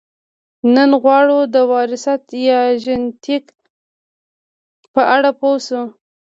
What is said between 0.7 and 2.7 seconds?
نن غواړو د وراثت یا